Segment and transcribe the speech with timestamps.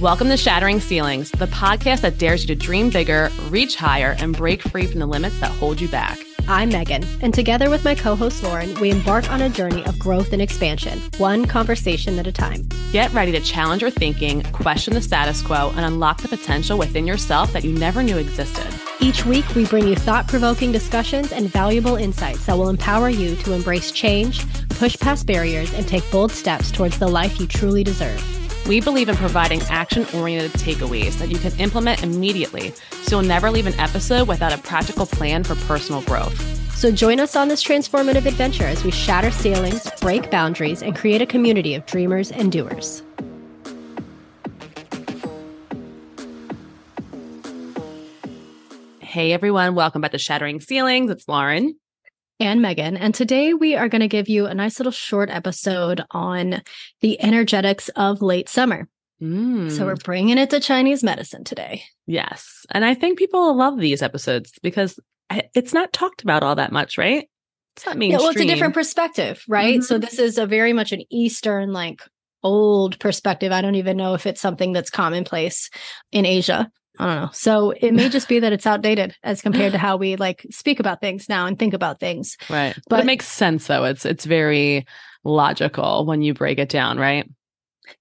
[0.00, 4.36] Welcome to Shattering Ceilings, the podcast that dares you to dream bigger, reach higher, and
[4.36, 6.18] break free from the limits that hold you back.
[6.46, 9.98] I'm Megan, and together with my co host Lauren, we embark on a journey of
[9.98, 12.68] growth and expansion, one conversation at a time.
[12.92, 17.06] Get ready to challenge your thinking, question the status quo, and unlock the potential within
[17.06, 18.66] yourself that you never knew existed.
[19.00, 23.34] Each week, we bring you thought provoking discussions and valuable insights that will empower you
[23.36, 27.82] to embrace change, push past barriers, and take bold steps towards the life you truly
[27.82, 28.45] deserve.
[28.66, 33.48] We believe in providing action oriented takeaways that you can implement immediately so you'll never
[33.48, 36.36] leave an episode without a practical plan for personal growth.
[36.74, 41.22] So join us on this transformative adventure as we shatter ceilings, break boundaries, and create
[41.22, 43.04] a community of dreamers and doers.
[48.98, 51.08] Hey everyone, welcome back to Shattering Ceilings.
[51.10, 51.76] It's Lauren
[52.38, 52.96] and Megan.
[52.96, 56.62] And today we are going to give you a nice little short episode on
[57.00, 58.88] the energetics of late summer.
[59.20, 59.70] Mm.
[59.70, 61.84] So we're bringing it to Chinese medicine today.
[62.06, 62.66] Yes.
[62.70, 64.98] And I think people love these episodes because
[65.54, 67.28] it's not talked about all that much, right?
[67.76, 68.20] It's not mainstream.
[68.20, 69.76] Yeah, well, it's a different perspective, right?
[69.76, 69.82] Mm-hmm.
[69.82, 72.02] So this is a very much an Eastern, like
[72.42, 73.52] old perspective.
[73.52, 75.70] I don't even know if it's something that's commonplace
[76.12, 76.70] in Asia.
[76.98, 77.30] I don't know.
[77.32, 80.80] So it may just be that it's outdated as compared to how we like speak
[80.80, 82.36] about things now and think about things.
[82.48, 82.74] Right.
[82.74, 83.84] But, but it makes sense though.
[83.84, 84.86] It's it's very
[85.24, 87.28] logical when you break it down, right?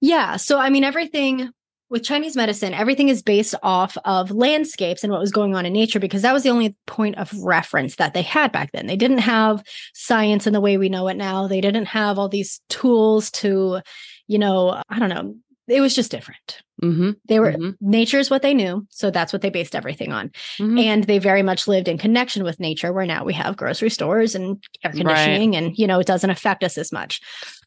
[0.01, 0.38] Yeah.
[0.38, 1.51] So I mean everything
[1.89, 5.73] with Chinese medicine, everything is based off of landscapes and what was going on in
[5.73, 8.88] nature because that was the only point of reference that they had back then.
[8.88, 11.47] They didn't have science in the way we know it now.
[11.47, 13.81] They didn't have all these tools to,
[14.27, 15.35] you know, I don't know,
[15.67, 16.63] it was just different.
[16.83, 17.11] Mm-hmm.
[17.27, 17.71] They were mm-hmm.
[17.79, 20.77] nature is what they knew, so that's what they based everything on, mm-hmm.
[20.77, 22.91] and they very much lived in connection with nature.
[22.91, 25.63] Where now we have grocery stores and air conditioning, right.
[25.63, 27.21] and you know it doesn't affect us as much.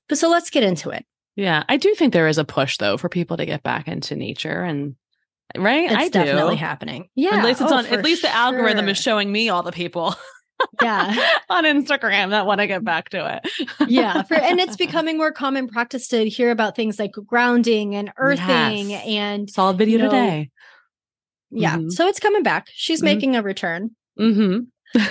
[0.09, 1.07] But so let's get into it.
[1.37, 4.15] Yeah, I do think there is a push though for people to get back into
[4.15, 4.97] nature and
[5.57, 5.91] right.
[5.91, 6.61] It's I definitely do.
[6.61, 7.09] happening.
[7.15, 7.87] Yeah, at least it's oh, on.
[7.87, 10.17] At least the algorithm is showing me all the people
[10.83, 11.15] yeah
[11.51, 15.33] on instagram that want to get back to it yeah for, and it's becoming more
[15.33, 19.07] common practice to hear about things like grounding and earthing yes.
[19.07, 20.51] and solid video you know, today
[21.51, 21.91] yeah mm-hmm.
[21.91, 23.07] so it's coming back she's mm-hmm.
[23.07, 24.61] making a return mm-hmm.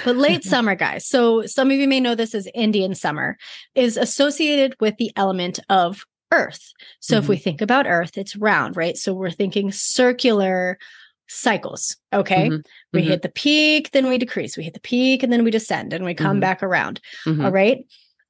[0.04, 3.38] but late summer guys so some of you may know this as indian summer
[3.76, 7.44] is associated with the element of earth so if we mm-hmm.
[7.44, 10.78] think about earth it's round right so we're thinking circular
[11.28, 11.98] cycles.
[12.14, 12.50] Okay.
[12.50, 12.62] Mm-hmm.
[12.94, 13.10] We mm-hmm.
[13.10, 14.58] hit the peak, then we decrease.
[14.58, 16.40] We hit the peak and then we descend and we come mm-hmm.
[16.42, 17.02] back around.
[17.26, 17.46] Mm-hmm.
[17.46, 17.86] All right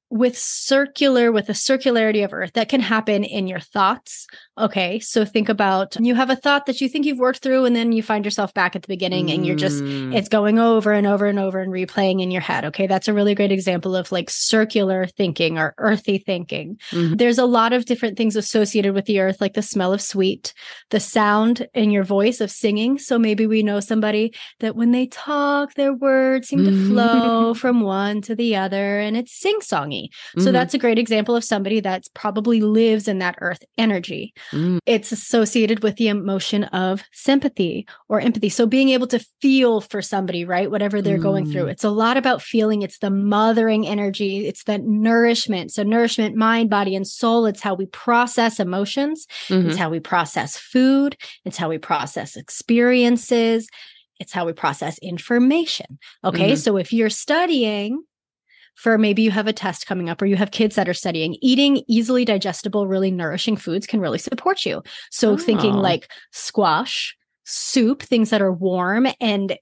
[0.09, 4.25] with circular with a circularity of earth that can happen in your thoughts
[4.57, 7.75] okay so think about you have a thought that you think you've worked through and
[7.75, 9.35] then you find yourself back at the beginning mm.
[9.35, 10.15] and you're just mm.
[10.15, 13.13] it's going over and over and over and replaying in your head okay that's a
[13.13, 17.15] really great example of like circular thinking or earthy thinking mm-hmm.
[17.15, 20.53] there's a lot of different things associated with the earth like the smell of sweet
[20.89, 25.05] the sound in your voice of singing so maybe we know somebody that when they
[25.07, 30.41] talk their words seem to flow from one to the other and it's sing-songy Mm-hmm.
[30.41, 34.33] So that's a great example of somebody that's probably lives in that earth energy.
[34.51, 34.79] Mm.
[34.85, 38.49] It's associated with the emotion of sympathy or empathy.
[38.49, 40.71] So being able to feel for somebody, right?
[40.71, 41.23] Whatever they're mm.
[41.23, 41.65] going through.
[41.65, 41.71] Mm.
[41.71, 42.81] It's a lot about feeling.
[42.81, 44.47] It's the mothering energy.
[44.47, 45.71] It's that nourishment.
[45.71, 47.45] So nourishment, mind, body, and soul.
[47.45, 49.27] It's how we process emotions.
[49.47, 49.69] Mm-hmm.
[49.69, 51.17] It's how we process food.
[51.45, 53.67] It's how we process experiences.
[54.19, 55.99] It's how we process information.
[56.23, 56.51] Okay.
[56.51, 56.55] Mm-hmm.
[56.55, 58.03] So if you're studying
[58.77, 61.35] for maybe you have a test coming up or you have kids that are studying,
[61.41, 64.83] eating easily digestible, really nourishing foods can really support you.
[65.11, 65.37] So oh.
[65.37, 69.57] thinking like squash, soup, things that are warm and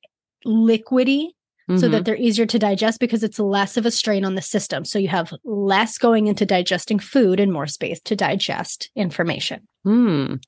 [0.46, 1.30] liquidy
[1.70, 1.78] mm-hmm.
[1.78, 2.04] so that mm-hmm.
[2.04, 4.84] they're easier to digest because it's less of a strain on the system.
[4.84, 9.68] So you have less going into digesting food and more space to digest information.
[9.88, 10.44] Mm.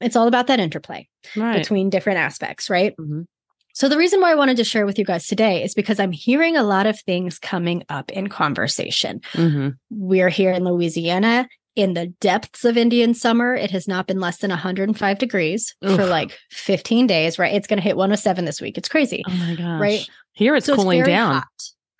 [0.00, 1.58] It's all about that interplay right.
[1.58, 2.94] between different aspects, right?
[2.98, 3.22] Mm-hmm.
[3.74, 6.12] So, the reason why I wanted to share with you guys today is because I'm
[6.12, 9.20] hearing a lot of things coming up in conversation.
[9.32, 9.70] Mm-hmm.
[9.90, 13.54] We're here in Louisiana in the depths of Indian summer.
[13.54, 15.96] It has not been less than 105 degrees Oof.
[15.96, 17.54] for like 15 days, right?
[17.54, 18.76] It's going to hit 107 this week.
[18.76, 19.22] It's crazy.
[19.26, 19.80] Oh my gosh.
[19.80, 20.10] Right?
[20.32, 21.34] Here it's so cooling it's down.
[21.34, 21.46] Hot.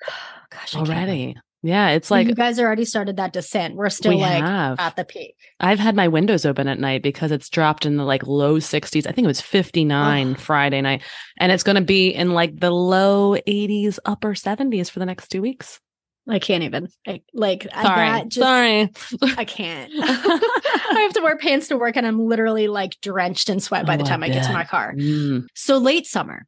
[0.50, 1.36] gosh, already.
[1.64, 3.76] Yeah, it's like you guys already started that descent.
[3.76, 4.80] We're still we like have.
[4.80, 5.36] at the peak.
[5.60, 9.06] I've had my windows open at night because it's dropped in the like low 60s.
[9.06, 10.34] I think it was 59 oh.
[10.34, 11.02] Friday night.
[11.38, 15.28] And it's going to be in like the low 80s, upper 70s for the next
[15.28, 15.80] two weeks.
[16.28, 16.88] I can't even.
[17.06, 18.90] I, like sorry, just, sorry,
[19.36, 19.90] I can't.
[19.96, 23.94] I have to wear pants to work, and I'm literally like drenched in sweat by
[23.94, 24.94] oh, the time I, I get to my car.
[24.94, 25.46] Mm.
[25.54, 26.46] So late summer,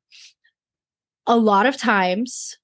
[1.27, 2.57] a lot of times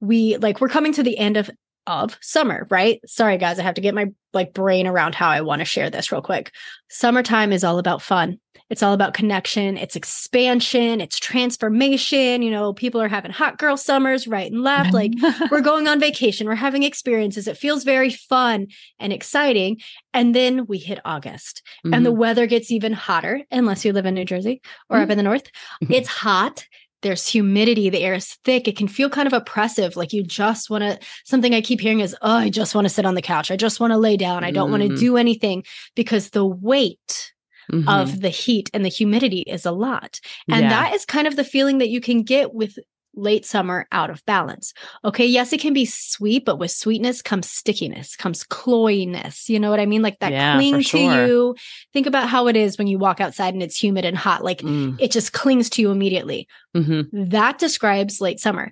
[0.00, 1.50] we like we're coming to the end of
[1.86, 3.00] of summer, right?
[3.06, 5.90] Sorry guys, I have to get my like brain around how I want to share
[5.90, 6.52] this real quick.
[6.88, 8.38] Summertime is all about fun.
[8.70, 12.42] It's all about connection, it's expansion, it's transformation.
[12.42, 14.94] You know, people are having hot girl summers right and left.
[14.94, 15.12] Like
[15.50, 17.46] we're going on vacation, we're having experiences.
[17.46, 19.80] It feels very fun and exciting.
[20.14, 21.92] And then we hit August mm-hmm.
[21.92, 22.20] and the mm-hmm.
[22.20, 25.04] weather gets even hotter, unless you live in New Jersey or mm-hmm.
[25.04, 25.50] up in the north.
[25.82, 26.66] It's hot
[27.04, 30.70] there's humidity the air is thick it can feel kind of oppressive like you just
[30.70, 33.22] want to something i keep hearing is oh i just want to sit on the
[33.22, 34.80] couch i just want to lay down i don't mm-hmm.
[34.80, 35.62] want to do anything
[35.94, 37.32] because the weight
[37.70, 37.88] mm-hmm.
[37.88, 40.18] of the heat and the humidity is a lot
[40.48, 40.68] and yeah.
[40.70, 42.78] that is kind of the feeling that you can get with
[43.16, 44.72] late summer out of balance.
[45.04, 49.48] Okay, yes, it can be sweet, but with sweetness comes stickiness, comes cloyiness.
[49.48, 50.02] You know what I mean?
[50.02, 51.56] Like that yeah, cling to you.
[51.92, 54.44] Think about how it is when you walk outside and it's humid and hot.
[54.44, 54.96] Like mm.
[55.00, 56.48] it just clings to you immediately.
[56.76, 57.30] Mm-hmm.
[57.30, 58.70] That describes late summer.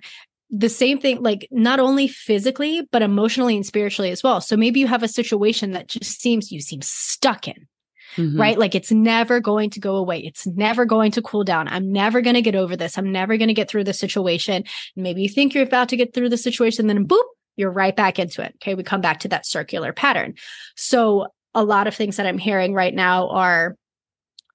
[0.49, 4.39] The same thing, like not only physically, but emotionally and spiritually as well.
[4.39, 7.67] So maybe you have a situation that just seems you seem stuck in
[8.15, 8.39] mm-hmm.
[8.39, 8.57] right?
[8.57, 10.19] Like it's never going to go away.
[10.19, 11.67] It's never going to cool down.
[11.67, 12.97] I'm never going to get over this.
[12.97, 14.63] I'm never going to get through the situation.
[14.95, 17.23] Maybe you think you're about to get through the situation, then boop,
[17.55, 18.55] you're right back into it.
[18.55, 18.75] Okay.
[18.75, 20.35] We come back to that circular pattern.
[20.75, 23.75] So a lot of things that I'm hearing right now are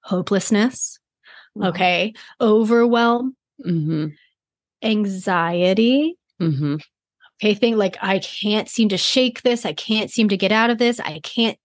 [0.03, 0.99] hopelessness.
[1.57, 1.67] Mm-hmm.
[1.67, 2.13] Okay.
[2.41, 3.35] Overwhelm,
[3.65, 4.07] mm-hmm.
[4.83, 6.17] anxiety.
[6.41, 6.75] Mm-hmm.
[7.41, 7.53] Okay.
[7.53, 9.65] Think like, I can't seem to shake this.
[9.65, 10.99] I can't seem to get out of this.
[10.99, 11.57] I can't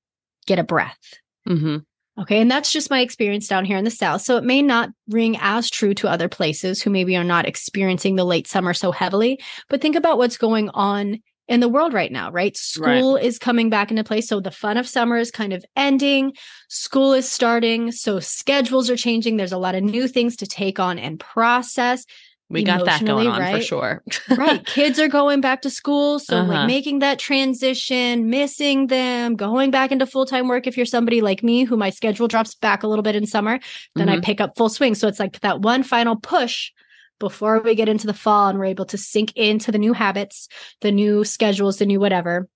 [0.47, 1.15] get a breath.
[1.49, 1.77] Mm-hmm.
[2.17, 2.41] Okay.
[2.41, 4.23] And that's just my experience down here in the South.
[4.23, 8.15] So it may not ring as true to other places who maybe are not experiencing
[8.15, 9.41] the late summer so heavily.
[9.69, 11.19] But think about what's going on
[11.49, 12.57] in the world right now, right?
[12.57, 13.25] School right.
[13.25, 14.29] is coming back into place.
[14.29, 16.35] So the fun of summer is kind of ending.
[16.69, 17.91] School is starting.
[17.93, 19.37] So schedules are changing.
[19.37, 22.07] There's a lot of new things to take on and process.
[22.51, 23.57] We got that going on right?
[23.57, 24.03] for sure.
[24.37, 24.65] right.
[24.67, 26.19] Kids are going back to school.
[26.19, 26.53] So, uh-huh.
[26.53, 30.67] like, making that transition, missing them, going back into full time work.
[30.67, 33.59] If you're somebody like me, who my schedule drops back a little bit in summer,
[33.95, 34.19] then mm-hmm.
[34.19, 34.95] I pick up full swing.
[34.95, 36.71] So, it's like that one final push
[37.19, 40.49] before we get into the fall and we're able to sink into the new habits,
[40.83, 42.49] the new schedules, the new whatever,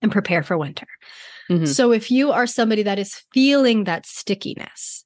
[0.00, 0.86] and prepare for winter.
[1.50, 1.66] Mm-hmm.
[1.66, 5.04] So, if you are somebody that is feeling that stickiness,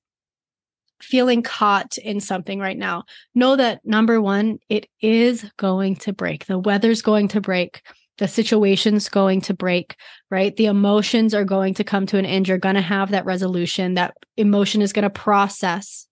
[1.01, 3.05] feeling caught in something right now,
[3.35, 6.47] know that number one, it is going to break.
[6.47, 7.83] The weather's going to break.
[8.19, 9.97] The situation's going to break,
[10.31, 10.57] right?
[10.57, 12.49] The emotions are going to come to an end.
[12.49, 13.95] You're going to have that resolution.
[13.95, 16.07] That emotion is going to process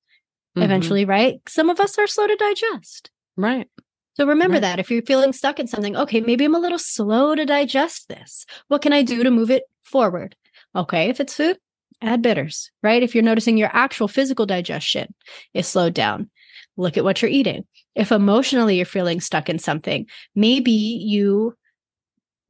[0.54, 0.62] mm-hmm.
[0.62, 1.40] eventually, right?
[1.48, 3.10] Some of us are slow to digest.
[3.36, 3.68] Right.
[4.16, 4.62] So remember right.
[4.62, 8.08] that if you're feeling stuck in something, okay, maybe I'm a little slow to digest
[8.08, 8.46] this.
[8.68, 10.36] What can I do to move it forward?
[10.76, 11.58] Okay, if it's food,
[12.04, 13.02] add bitters, right?
[13.02, 15.14] If you're noticing your actual physical digestion
[15.52, 16.30] is slowed down,
[16.76, 17.64] look at what you're eating.
[17.94, 21.56] If emotionally you're feeling stuck in something, maybe you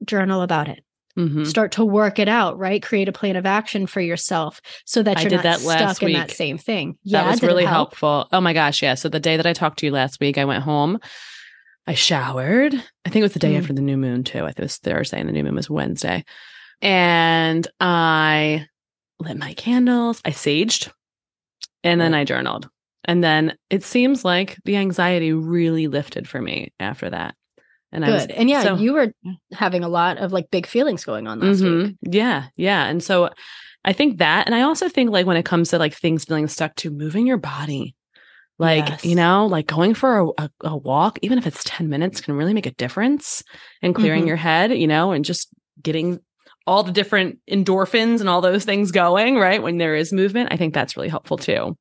[0.05, 0.85] journal about it.
[1.19, 1.45] Mm-hmm.
[1.45, 2.83] Start to work it out, right?
[2.83, 6.59] Create a plan of action for yourself so that you're not stuck in that same
[6.59, 6.99] thing.
[7.05, 7.91] Yeah, that was really help?
[7.91, 8.29] helpful.
[8.33, 8.95] Oh my gosh, yeah.
[8.95, 10.99] So the day that I talked to you last week, I went home.
[11.87, 12.75] I showered.
[12.75, 13.59] I think it was the day mm.
[13.59, 14.41] after the new moon too.
[14.41, 16.25] I think it was Thursday, and the new moon was Wednesday.
[16.81, 18.67] And I
[19.25, 20.91] lit my candles, I saged,
[21.83, 22.69] and then I journaled.
[23.05, 27.35] And then it seems like the anxiety really lifted for me after that.
[27.93, 28.11] And Good.
[28.11, 29.13] I was, and yeah, so, you were
[29.53, 31.83] having a lot of like big feelings going on last mm-hmm.
[31.89, 31.97] week.
[32.03, 32.47] Yeah.
[32.57, 32.87] Yeah.
[32.87, 33.31] And so
[33.85, 36.49] I think that, and I also think like when it comes to like things feeling
[36.49, 37.95] stuck to moving your body,
[38.59, 39.05] like, yes.
[39.05, 42.35] you know, like going for a, a, a, walk, even if it's 10 minutes, can
[42.35, 43.43] really make a difference
[43.83, 44.29] in clearing mm-hmm.
[44.29, 45.49] your head, you know, and just
[45.83, 46.21] getting
[46.67, 49.63] all the different endorphins and all those things going, right?
[49.63, 51.77] When there is movement, I think that's really helpful too.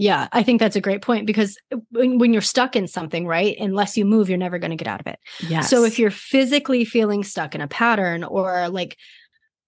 [0.00, 1.58] Yeah, I think that's a great point because
[1.90, 3.56] when, when you're stuck in something, right?
[3.58, 5.18] Unless you move, you're never going to get out of it.
[5.40, 5.62] Yeah.
[5.62, 8.96] So if you're physically feeling stuck in a pattern or like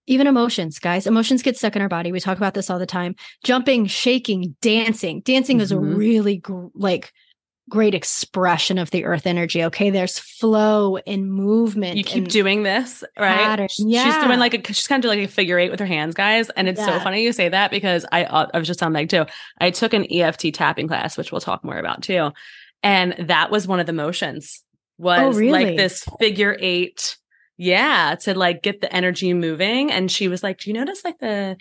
[0.07, 2.13] even emotions, guys, emotions get stuck in our body.
[2.13, 3.17] We talk about this all the time.
[3.45, 5.21] Jumping, shaking, dancing.
[5.23, 5.63] Dancing mm-hmm.
[5.63, 5.97] is a mm-hmm.
[5.97, 7.13] really gr- like
[7.71, 9.65] great expression of the earth energy.
[9.65, 9.89] Okay.
[9.89, 11.97] There's flow and movement.
[11.97, 13.37] You keep doing this, right?
[13.37, 13.69] Pattern.
[13.79, 14.05] Yeah.
[14.05, 16.15] She's doing like a, she's kind of doing like a figure eight with her hands,
[16.15, 16.51] guys.
[16.51, 16.99] And it's yeah.
[16.99, 19.25] so funny you say that because I, uh, I was just on Meg too.
[19.59, 22.33] I took an EFT tapping class, which we'll talk more about too.
[22.83, 24.63] And that was one of the motions
[25.01, 25.65] oh, was oh, really?
[25.65, 27.17] like this figure eight.
[27.57, 28.17] Yeah.
[28.23, 29.91] To like get the energy moving.
[29.91, 31.57] And she was like, do you notice like the,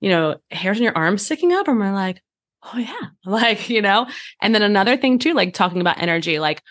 [0.00, 1.68] you know, hairs on your arms sticking up?
[1.68, 2.20] And we're like,
[2.72, 4.06] oh yeah like you know
[4.40, 6.62] and then another thing too like talking about energy like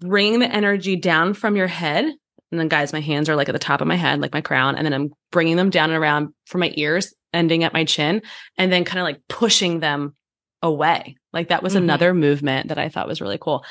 [0.00, 3.52] bringing the energy down from your head and then guys my hands are like at
[3.52, 6.00] the top of my head like my crown and then i'm bringing them down and
[6.00, 8.22] around from my ears ending at my chin
[8.56, 10.14] and then kind of like pushing them
[10.62, 11.84] away Like that was mm-hmm.
[11.84, 13.64] another movement that I thought was really cool.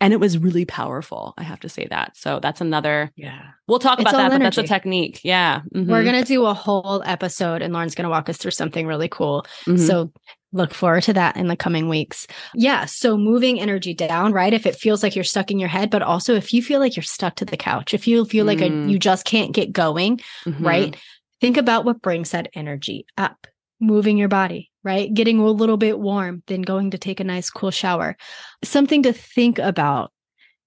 [0.00, 1.34] And it was really powerful.
[1.36, 2.16] I have to say that.
[2.16, 3.10] So that's another.
[3.16, 3.42] Yeah.
[3.66, 4.38] We'll talk it's about that, energy.
[4.38, 5.20] but that's a technique.
[5.24, 5.62] Yeah.
[5.74, 5.90] Mm-hmm.
[5.90, 8.86] We're going to do a whole episode and Lauren's going to walk us through something
[8.86, 9.46] really cool.
[9.66, 9.78] Mm-hmm.
[9.78, 10.12] So
[10.52, 12.26] look forward to that in the coming weeks.
[12.54, 12.86] Yeah.
[12.86, 14.52] So moving energy down, right?
[14.52, 16.96] If it feels like you're stuck in your head, but also if you feel like
[16.96, 18.86] you're stuck to the couch, if you feel like mm.
[18.86, 20.66] a, you just can't get going, mm-hmm.
[20.66, 20.96] right?
[21.40, 23.46] Think about what brings that energy up.
[23.80, 25.12] Moving your body, right?
[25.12, 28.16] Getting a little bit warm, then going to take a nice cool shower.
[28.64, 30.12] Something to think about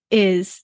[0.10, 0.64] is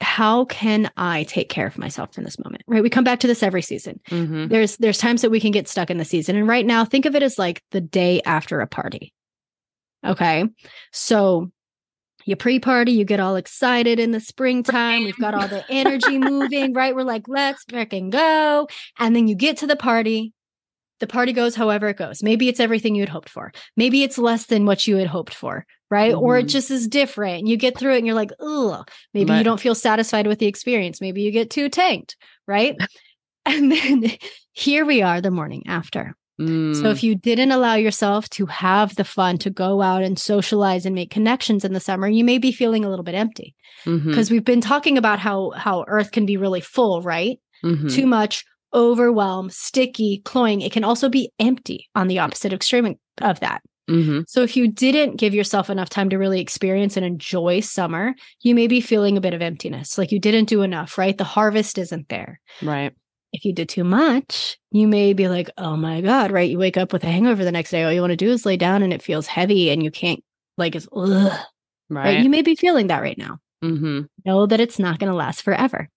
[0.00, 2.62] how can I take care of myself in this moment?
[2.66, 2.82] Right.
[2.82, 4.00] We come back to this every season.
[4.10, 4.48] Mm-hmm.
[4.48, 6.36] There's there's times that we can get stuck in the season.
[6.36, 9.12] And right now, think of it as like the day after a party.
[10.04, 10.44] Okay.
[10.92, 11.50] So
[12.24, 15.04] you pre-party, you get all excited in the springtime.
[15.04, 16.94] We've got all the energy moving, right?
[16.94, 18.68] We're like, let's freaking go.
[18.98, 20.34] And then you get to the party
[21.00, 22.22] the party goes however it goes.
[22.22, 23.52] Maybe it's everything you had hoped for.
[23.76, 26.12] Maybe it's less than what you had hoped for, right?
[26.12, 26.22] Mm-hmm.
[26.22, 26.48] Or it mm-hmm.
[26.48, 27.40] just is different.
[27.40, 28.88] And you get through it and you're like, ugh.
[29.14, 29.38] Maybe right.
[29.38, 31.00] you don't feel satisfied with the experience.
[31.00, 32.76] Maybe you get too tanked, right?
[33.46, 34.04] and then
[34.52, 36.14] here we are the morning after.
[36.40, 36.80] Mm.
[36.80, 40.86] So if you didn't allow yourself to have the fun to go out and socialize
[40.86, 43.54] and make connections in the summer, you may be feeling a little bit empty.
[43.84, 44.34] Because mm-hmm.
[44.34, 47.40] we've been talking about how how earth can be really full, right?
[47.64, 47.88] Mm-hmm.
[47.88, 48.44] Too much
[48.74, 50.60] overwhelm, sticky, cloying.
[50.60, 53.62] It can also be empty on the opposite extreme of that.
[53.88, 54.20] Mm-hmm.
[54.28, 58.54] So, if you didn't give yourself enough time to really experience and enjoy summer, you
[58.54, 61.16] may be feeling a bit of emptiness, like you didn't do enough, right?
[61.16, 62.38] The harvest isn't there.
[62.62, 62.92] Right.
[63.32, 66.50] If you did too much, you may be like, oh my God, right?
[66.50, 67.82] You wake up with a hangover the next day.
[67.82, 70.22] All you want to do is lay down and it feels heavy and you can't,
[70.56, 71.32] like, it's, ugh,
[71.90, 72.04] right.
[72.04, 72.20] right?
[72.20, 73.38] You may be feeling that right now.
[73.62, 74.02] Mm-hmm.
[74.24, 75.88] Know that it's not going to last forever.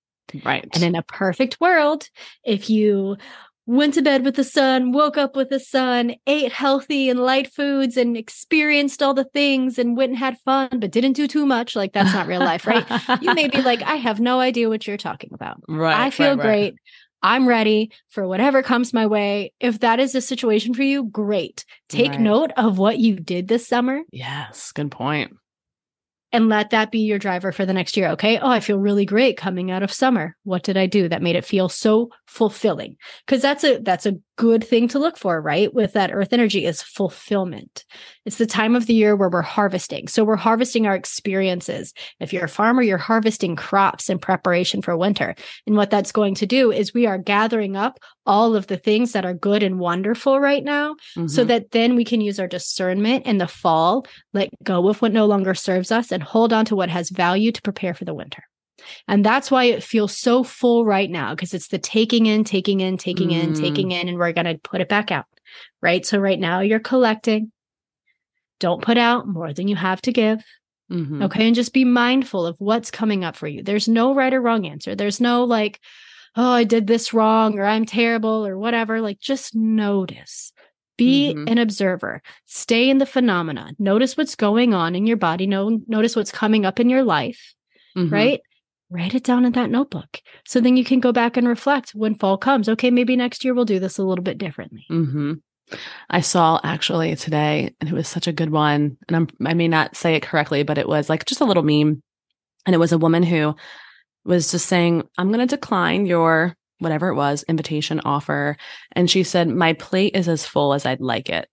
[0.43, 0.67] Right.
[0.73, 2.09] And in a perfect world,
[2.43, 3.17] if you
[3.65, 7.51] went to bed with the sun, woke up with the sun, ate healthy and light
[7.51, 11.45] foods, and experienced all the things and went and had fun, but didn't do too
[11.45, 12.85] much, like that's not real life, right?
[13.21, 15.61] you may be like, I have no idea what you're talking about.
[15.71, 15.97] Right.
[15.97, 16.43] I feel right, right.
[16.43, 16.75] great.
[17.23, 19.53] I'm ready for whatever comes my way.
[19.59, 21.65] If that is the situation for you, great.
[21.87, 22.19] Take right.
[22.19, 24.01] note of what you did this summer.
[24.11, 25.37] Yes, good point
[26.33, 28.09] and let that be your driver for the next year.
[28.09, 28.37] Okay.
[28.39, 30.35] Oh, I feel really great coming out of summer.
[30.43, 32.97] What did I do that made it feel so fulfilling?
[33.25, 35.73] Because that's a that's a good thing to look for, right?
[35.73, 37.85] With that earth energy is fulfillment.
[38.25, 40.07] It's the time of the year where we're harvesting.
[40.07, 41.93] So we're harvesting our experiences.
[42.19, 45.35] If you're a farmer, you're harvesting crops in preparation for winter.
[45.67, 49.11] And what that's going to do is we are gathering up all of the things
[49.13, 51.27] that are good and wonderful right now mm-hmm.
[51.27, 55.11] so that then we can use our discernment in the fall, let go of what
[55.11, 58.13] no longer serves us and hold on to what has value to prepare for the
[58.13, 58.43] winter.
[59.07, 62.81] And that's why it feels so full right now because it's the taking in, taking
[62.81, 63.43] in, taking mm.
[63.43, 65.25] in, taking in, and we're going to put it back out.
[65.81, 66.05] Right.
[66.05, 67.51] So right now you're collecting.
[68.59, 70.43] Don't put out more than you have to give.
[70.91, 71.23] Mm-hmm.
[71.23, 71.47] Okay.
[71.47, 73.63] And just be mindful of what's coming up for you.
[73.63, 74.95] There's no right or wrong answer.
[74.95, 75.79] There's no like,
[76.35, 79.01] oh, I did this wrong or I'm terrible or whatever.
[79.01, 80.53] Like just notice.
[80.97, 81.47] Be mm-hmm.
[81.47, 82.21] an observer.
[82.45, 83.71] Stay in the phenomena.
[83.79, 85.47] Notice what's going on in your body.
[85.47, 87.55] No, notice what's coming up in your life.
[87.97, 88.13] Mm-hmm.
[88.13, 88.41] Right
[88.91, 90.21] write it down in that notebook.
[90.45, 92.67] So then you can go back and reflect when fall comes.
[92.69, 94.85] Okay, maybe next year we'll do this a little bit differently.
[94.91, 95.33] Mm-hmm.
[96.09, 98.97] I saw actually today, and it was such a good one.
[99.07, 101.63] And I'm, I may not say it correctly, but it was like just a little
[101.63, 102.03] meme.
[102.65, 103.55] And it was a woman who
[104.25, 108.57] was just saying, I'm going to decline your whatever it was invitation offer.
[108.91, 111.47] And she said, My plate is as full as I'd like it.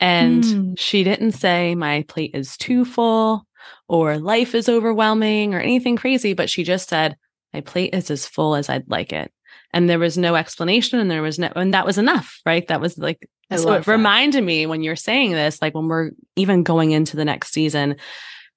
[0.00, 0.78] And mm.
[0.78, 3.46] she didn't say, My plate is too full
[3.88, 7.16] or life is overwhelming or anything crazy, but she just said,
[7.52, 9.32] my plate is as full as I'd like it.
[9.72, 12.66] And there was no explanation and there was no, and that was enough, right?
[12.68, 13.90] That was like, so it that.
[13.90, 17.96] reminded me when you're saying this, like when we're even going into the next season,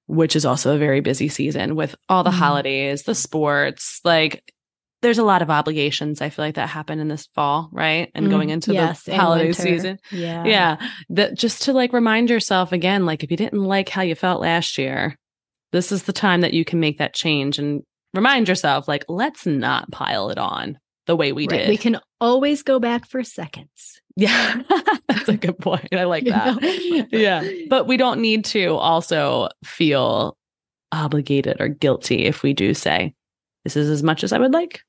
[0.06, 2.34] which is also a very busy season with all the mm.
[2.34, 4.52] holidays, the sports, like
[5.00, 8.10] there's a lot of obligations I feel like that happen in this fall, right?
[8.14, 9.62] And mm, going into yes, the holiday winter.
[9.62, 9.98] season.
[10.10, 10.44] Yeah.
[10.44, 10.88] Yeah.
[11.10, 14.40] That just to like remind yourself again, like if you didn't like how you felt
[14.40, 15.18] last year,
[15.72, 17.82] this is the time that you can make that change and
[18.14, 21.60] remind yourself, like, let's not pile it on the way we right.
[21.60, 21.68] did.
[21.68, 24.00] We can always go back for seconds.
[24.16, 24.62] Yeah.
[25.08, 25.88] That's a good point.
[25.94, 27.08] I like that.
[27.10, 27.48] yeah.
[27.68, 30.36] But we don't need to also feel
[30.92, 33.14] obligated or guilty if we do say,
[33.64, 34.82] this is as much as I would like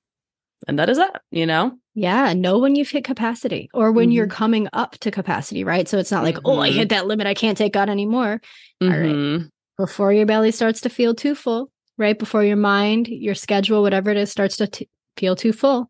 [0.67, 1.77] and that is it, you know?
[1.95, 2.33] Yeah.
[2.33, 4.13] Know when you've hit capacity or when mm-hmm.
[4.13, 5.87] you're coming up to capacity, right?
[5.87, 6.47] So it's not like, mm-hmm.
[6.47, 7.27] oh, I hit that limit.
[7.27, 8.41] I can't take on anymore.
[8.81, 8.91] Mm-hmm.
[8.91, 9.49] All right.
[9.77, 12.17] Before your belly starts to feel too full, right?
[12.17, 15.89] Before your mind, your schedule, whatever it is, starts to t- feel too full,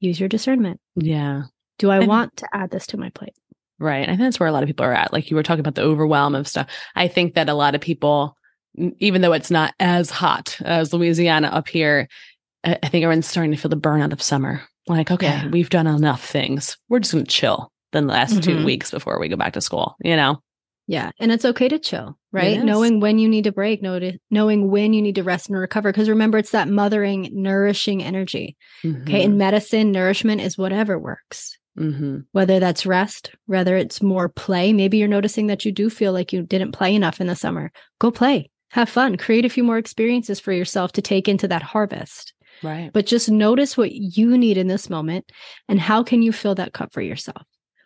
[0.00, 0.80] use your discernment.
[0.96, 1.42] Yeah.
[1.78, 3.34] Do I and- want to add this to my plate?
[3.80, 4.08] Right.
[4.08, 5.12] I think that's where a lot of people are at.
[5.12, 6.68] Like you were talking about the overwhelm of stuff.
[6.96, 8.36] I think that a lot of people,
[8.98, 12.08] even though it's not as hot as Louisiana up here,
[12.64, 14.62] I think everyone's starting to feel the burnout of summer.
[14.88, 15.48] Like, okay, yeah.
[15.48, 16.76] we've done enough things.
[16.88, 18.40] We're just going to chill the last mm-hmm.
[18.40, 20.42] two weeks before we go back to school, you know?
[20.90, 21.10] Yeah.
[21.20, 22.64] And it's okay to chill, right?
[22.64, 25.92] Knowing when you need to break, knowing when you need to rest and recover.
[25.92, 28.56] Because remember, it's that mothering, nourishing energy.
[28.82, 29.02] Mm-hmm.
[29.02, 29.22] Okay.
[29.22, 31.58] In medicine, nourishment is whatever works.
[31.78, 32.20] Mm-hmm.
[32.32, 34.72] Whether that's rest, whether it's more play.
[34.72, 37.70] Maybe you're noticing that you do feel like you didn't play enough in the summer.
[38.00, 41.62] Go play, have fun, create a few more experiences for yourself to take into that
[41.62, 42.32] harvest.
[42.62, 42.90] Right.
[42.92, 45.30] But just notice what you need in this moment
[45.68, 47.42] and how can you fill that cup for yourself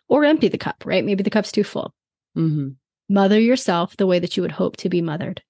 [0.07, 1.03] or empty the cup, right?
[1.03, 1.93] Maybe the cup's too full.
[2.35, 2.69] Mm-hmm.
[3.09, 5.41] Mother yourself the way that you would hope to be mothered,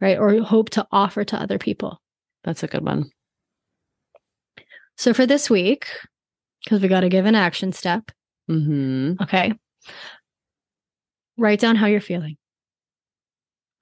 [0.00, 0.18] right?
[0.18, 2.00] Or hope to offer to other people.
[2.44, 3.10] That's a good one.
[4.96, 5.86] So for this week,
[6.64, 8.10] because we got to give an action step.
[8.50, 9.22] Mm-hmm.
[9.22, 9.52] Okay.
[11.38, 12.36] Write down how you're feeling.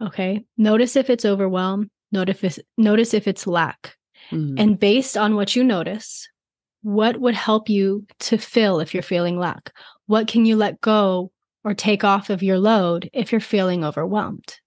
[0.03, 0.45] Okay.
[0.59, 1.91] Notice if it's overwhelm.
[2.13, 3.97] Notice if it's, notice if it's lack.
[4.31, 4.59] Mm-hmm.
[4.59, 6.29] And based on what you notice,
[6.83, 9.73] what would help you to fill if you're feeling lack?
[10.07, 11.31] What can you let go
[11.65, 14.61] or take off of your load if you're feeling overwhelmed?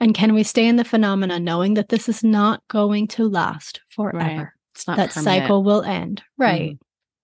[0.00, 3.80] And can we stay in the phenomena knowing that this is not going to last
[3.90, 4.18] forever?
[4.18, 4.46] Right.
[4.74, 5.42] It's not that permanent.
[5.42, 6.22] cycle will end.
[6.36, 6.72] Right.
[6.72, 6.78] Mm.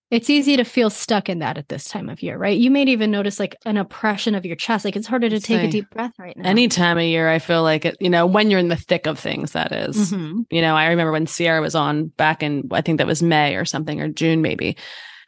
[0.09, 2.55] It's easy to feel stuck in that at this time of year, right?
[2.55, 4.85] You may even notice like an oppression of your chest.
[4.85, 6.47] Like it's harder to take a deep breath right now.
[6.47, 9.07] Any time of year, I feel like it, you know, when you're in the thick
[9.07, 10.11] of things, that is.
[10.11, 10.41] Mm-hmm.
[10.51, 13.55] You know, I remember when Sierra was on back in, I think that was May
[13.55, 14.77] or something, or June maybe.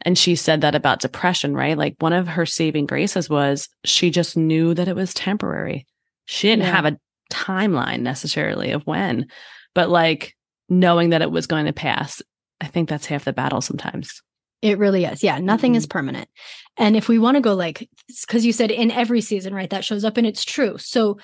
[0.05, 1.77] And she said that about depression, right?
[1.77, 5.87] Like one of her saving graces was she just knew that it was temporary.
[6.25, 6.75] She didn't yeah.
[6.75, 6.99] have a
[7.33, 9.27] timeline necessarily of when,
[9.73, 10.35] but like
[10.69, 12.21] knowing that it was going to pass.
[12.61, 14.21] I think that's half the battle sometimes.
[14.61, 15.23] It really is.
[15.23, 15.79] Yeah, nothing mm-hmm.
[15.79, 16.29] is permanent.
[16.77, 17.89] And if we want to go like,
[18.21, 20.77] because you said in every season, right, that shows up and it's true.
[20.77, 21.19] So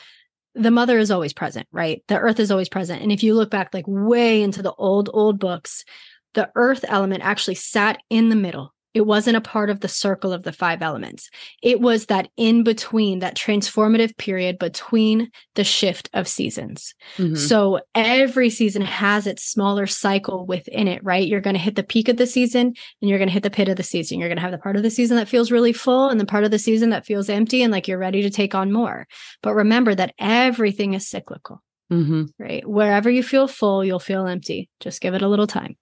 [0.54, 2.04] the mother is always present, right?
[2.08, 3.02] The earth is always present.
[3.02, 5.86] And if you look back like way into the old, old books,
[6.34, 10.34] the earth element actually sat in the middle it wasn't a part of the circle
[10.34, 11.30] of the five elements.
[11.62, 16.94] It was that in between, that transformative period between the shift of seasons.
[17.18, 17.36] Mm-hmm.
[17.36, 21.28] So every season has its smaller cycle within it, right?
[21.28, 23.50] You're going to hit the peak of the season and you're going to hit the
[23.50, 24.20] pit of the season.
[24.20, 26.26] You're going to have the part of the season that feels really full and the
[26.26, 29.08] part of the season that feels empty and like you're ready to take on more.
[29.42, 32.24] But remember that everything is cyclical, mm-hmm.
[32.38, 32.68] right?
[32.68, 34.70] Wherever you feel full, you'll feel empty.
[34.82, 35.78] Just give it a little time.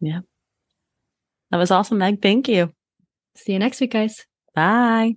[0.00, 0.20] Yeah.
[1.50, 2.20] That was awesome, Meg.
[2.20, 2.72] Thank you.
[3.36, 4.26] See you next week, guys.
[4.54, 5.16] Bye.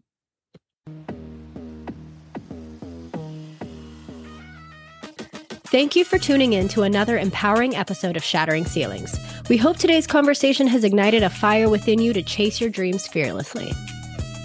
[5.71, 9.17] Thank you for tuning in to another empowering episode of Shattering Ceilings.
[9.49, 13.71] We hope today's conversation has ignited a fire within you to chase your dreams fearlessly.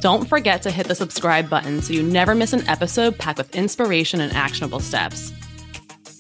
[0.01, 3.57] Don't forget to hit the subscribe button so you never miss an episode packed with
[3.57, 5.33] inspiration and actionable steps.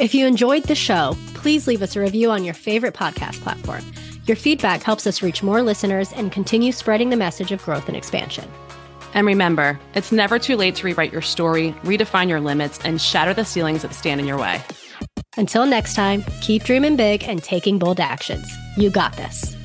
[0.00, 3.84] If you enjoyed the show, please leave us a review on your favorite podcast platform.
[4.26, 7.96] Your feedback helps us reach more listeners and continue spreading the message of growth and
[7.96, 8.50] expansion.
[9.14, 13.34] And remember, it's never too late to rewrite your story, redefine your limits, and shatter
[13.34, 14.60] the ceilings that stand in your way.
[15.36, 18.46] Until next time, keep dreaming big and taking bold actions.
[18.76, 19.55] You got this.